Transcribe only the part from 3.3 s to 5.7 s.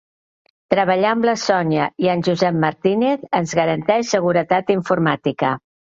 ens garanteix seguretat informàtica.